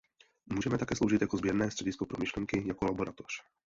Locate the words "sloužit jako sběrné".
0.95-1.71